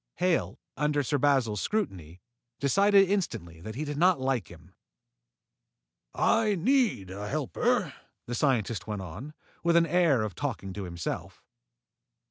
Hale, 0.15 0.59
under 0.77 1.03
Sir 1.03 1.19
Basil's 1.19 1.61
scrutiny, 1.61 2.21
decided 2.59 3.07
instantly 3.07 3.61
that 3.61 3.75
he 3.75 3.85
did 3.85 3.97
not 3.97 4.19
like 4.19 4.47
him. 4.47 4.73
"I 6.15 6.55
need 6.55 7.11
a 7.11 7.27
helper," 7.29 7.93
the 8.25 8.33
scientist 8.33 8.87
went 8.87 9.03
on, 9.03 9.35
with 9.63 9.75
the 9.75 9.87
air 9.87 10.23
of 10.23 10.33
talking 10.33 10.73
to 10.73 10.85
himself. 10.85 11.43